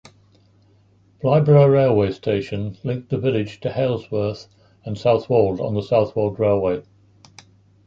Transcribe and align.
Blythburgh 1.21 1.71
railway 1.71 2.11
station 2.11 2.75
linked 2.83 3.09
the 3.11 3.19
village 3.19 3.59
to 3.59 3.69
Halesworth 3.69 4.47
and 4.83 4.97
Southwold 4.97 5.61
on 5.61 5.75
the 5.75 5.83
Southwold 5.83 6.39
Railway. 6.39 6.81